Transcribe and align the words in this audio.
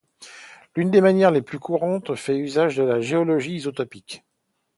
L'une 0.75 0.89
des 0.89 0.99
manières 0.99 1.29
les 1.29 1.43
plus 1.43 1.59
courantes 1.59 2.15
fait 2.15 2.35
usage 2.35 2.75
de 2.75 2.81
la 2.81 3.01
géologie 3.01 3.53
isotopique. 3.53 4.23